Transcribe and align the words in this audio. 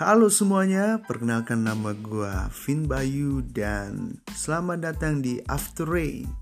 Halo 0.00 0.32
semuanya, 0.32 0.96
perkenalkan 1.04 1.60
nama 1.60 1.92
gue 1.92 2.32
Vin 2.64 2.88
Bayu 2.88 3.44
dan 3.44 4.16
selamat 4.32 4.80
datang 4.80 5.20
di 5.20 5.44
After 5.44 5.84
Rain. 5.84 6.39